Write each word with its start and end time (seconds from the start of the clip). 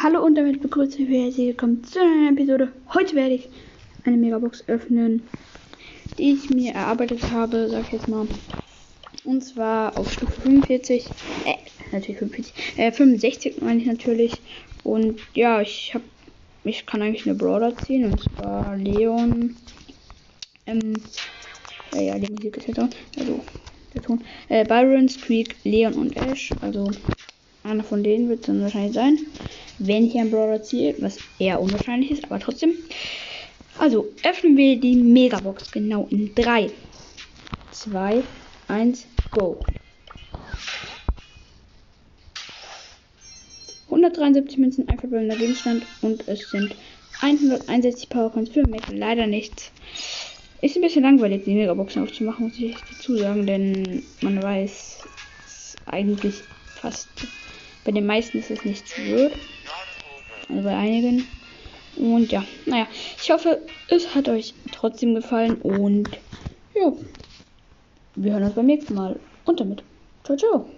Hallo 0.00 0.24
und 0.24 0.36
damit 0.36 0.62
begrüße 0.62 1.02
ich 1.02 1.08
euch 1.08 1.24
herzlich 1.24 1.46
willkommen 1.48 1.82
zu 1.82 1.98
einer 1.98 2.14
neuen 2.14 2.38
Episode. 2.38 2.72
Heute 2.94 3.16
werde 3.16 3.34
ich 3.34 3.48
eine 4.04 4.16
Megabox 4.16 4.62
öffnen, 4.68 5.24
die 6.16 6.34
ich 6.34 6.50
mir 6.50 6.72
erarbeitet 6.72 7.32
habe, 7.32 7.68
sag 7.68 7.82
ich 7.82 7.94
jetzt 7.94 8.06
mal. 8.06 8.28
Und 9.24 9.42
zwar 9.42 9.98
auf 9.98 10.12
Stufe 10.12 10.40
45, 10.42 11.04
äh, 11.46 11.54
natürlich 11.90 12.18
45, 12.18 12.78
äh, 12.78 12.92
65 12.92 13.60
meine 13.60 13.80
ich 13.80 13.86
natürlich. 13.86 14.34
Und 14.84 15.18
ja, 15.34 15.60
ich 15.60 15.94
habe, 15.94 16.04
ich 16.62 16.86
kann 16.86 17.02
eigentlich 17.02 17.26
eine 17.26 17.34
Brawler 17.34 17.76
ziehen, 17.78 18.04
und 18.04 18.20
zwar 18.20 18.76
Leon. 18.76 19.56
Ähm, 20.66 20.94
ja, 21.92 22.00
ja, 22.00 22.18
die 22.20 22.32
Musik 22.32 22.56
ist 22.56 22.68
jetzt 22.68 22.78
auch, 22.78 22.88
also, 23.18 23.40
der 23.94 24.02
Ton. 24.02 24.22
Äh, 24.48 24.64
Byron, 24.64 25.08
Squeak, 25.08 25.56
Leon 25.64 25.94
und 25.94 26.16
Ash, 26.16 26.52
also 26.60 26.88
einer 27.64 27.82
von 27.82 28.04
denen 28.04 28.28
wird 28.28 28.40
es 28.40 28.46
dann 28.46 28.62
wahrscheinlich 28.62 28.94
sein. 28.94 29.18
Wenn 29.78 30.06
ich 30.06 30.16
einen 30.18 30.30
Brawler 30.30 30.62
ziehe, 30.62 30.96
was 30.98 31.20
eher 31.38 31.60
unwahrscheinlich 31.60 32.10
ist, 32.10 32.24
aber 32.24 32.40
trotzdem. 32.40 32.74
Also, 33.78 34.12
öffnen 34.24 34.56
wir 34.56 34.80
die 34.80 34.96
Megabox 34.96 35.70
genau 35.70 36.08
in 36.10 36.34
3, 36.34 36.70
2, 37.70 38.24
1, 38.66 39.06
go. 39.30 39.64
173 43.86 44.58
Münzen, 44.58 44.88
ein 44.88 44.98
verbleibender 44.98 45.36
Gegenstand 45.36 45.86
und 46.02 46.26
es 46.26 46.50
sind 46.50 46.74
161 47.20 48.08
Powercoins 48.08 48.48
für 48.50 48.64
Mac. 48.64 48.82
Leider 48.92 49.26
nichts. 49.26 49.70
Ist 50.60 50.76
ein 50.76 50.82
bisschen 50.82 51.04
langweilig, 51.04 51.44
die 51.44 51.54
Megaboxen 51.54 52.02
aufzumachen, 52.02 52.46
muss 52.46 52.58
ich 52.58 52.74
dazu 52.90 53.16
sagen, 53.16 53.46
denn 53.46 54.02
man 54.22 54.42
weiß 54.42 55.06
eigentlich 55.86 56.42
fast 56.74 57.08
bei 57.84 57.92
den 57.92 58.06
meisten 58.06 58.38
ist 58.38 58.50
es 58.50 58.64
nichts 58.66 58.98
wird. 58.98 59.32
Also 60.48 60.62
bei 60.62 60.76
einigen. 60.76 61.26
Und 61.96 62.30
ja, 62.32 62.44
naja, 62.66 62.86
ich 63.20 63.30
hoffe, 63.30 63.60
es 63.88 64.14
hat 64.14 64.28
euch 64.28 64.54
trotzdem 64.70 65.14
gefallen 65.14 65.56
und 65.56 66.08
ja, 66.74 66.92
wir 68.14 68.32
hören 68.32 68.44
uns 68.44 68.54
beim 68.54 68.66
nächsten 68.66 68.94
Mal. 68.94 69.18
Und 69.44 69.60
damit, 69.60 69.82
ciao, 70.24 70.36
ciao. 70.36 70.77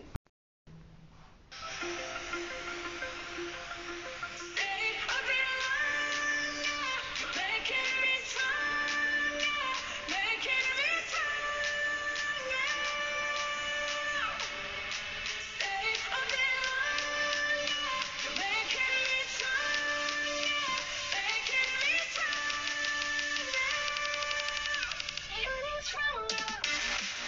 trouble. 25.90 27.19